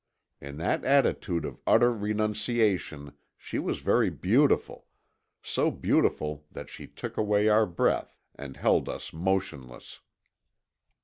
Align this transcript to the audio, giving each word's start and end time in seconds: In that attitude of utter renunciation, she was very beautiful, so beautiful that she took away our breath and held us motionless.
In 0.41 0.57
that 0.57 0.83
attitude 0.83 1.45
of 1.45 1.61
utter 1.67 1.93
renunciation, 1.93 3.11
she 3.37 3.59
was 3.59 3.81
very 3.81 4.09
beautiful, 4.09 4.87
so 5.43 5.69
beautiful 5.69 6.43
that 6.51 6.71
she 6.71 6.87
took 6.87 7.17
away 7.17 7.49
our 7.49 7.67
breath 7.67 8.17
and 8.33 8.57
held 8.57 8.89
us 8.89 9.13
motionless. 9.13 9.99